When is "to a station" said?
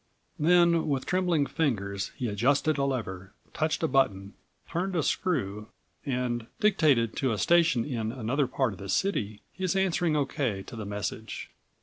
7.17-7.85